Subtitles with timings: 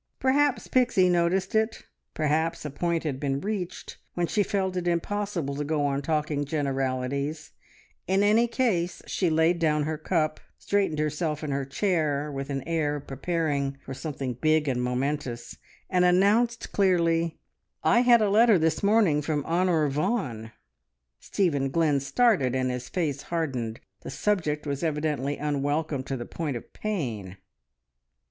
[0.19, 1.83] Perhaps Pixie noticed it,
[2.15, 6.43] perhaps a point had been reached when she felt it impossible to go on talking
[6.43, 7.51] generalities;
[8.07, 12.63] in any case, she laid down her cup, straightened herself in her chair with an
[12.67, 17.37] air of preparing for something big and momentous, and announced clearly
[17.83, 20.51] "I had a letter this morning from Honor Vaughan."
[21.19, 23.79] Stephen Glynn started, and his face hardened.
[23.99, 27.37] The subject was evidently unwelcome to the point of pain.